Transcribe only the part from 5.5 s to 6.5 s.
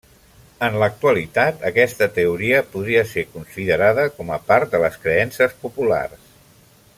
populars.